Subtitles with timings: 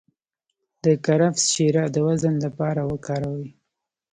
[0.83, 3.47] د کرفس شیره د وزن لپاره وکاروئ